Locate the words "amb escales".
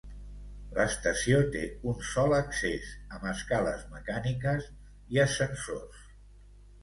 3.17-3.85